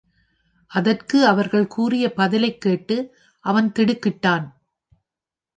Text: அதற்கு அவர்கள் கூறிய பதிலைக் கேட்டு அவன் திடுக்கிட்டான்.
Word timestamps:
அதற்கு 0.71 1.25
அவர்கள் 1.25 1.67
கூறிய 1.67 2.13
பதிலைக் 2.15 2.61
கேட்டு 2.61 3.15
அவன் 3.39 3.71
திடுக்கிட்டான். 3.75 4.47